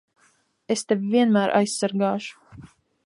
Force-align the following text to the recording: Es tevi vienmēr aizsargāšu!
Es 0.75 0.81
tevi 0.93 1.11
vienmēr 1.17 1.53
aizsargāšu! 1.59 2.71